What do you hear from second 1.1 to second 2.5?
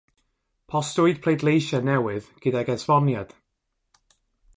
pleidleisiau newydd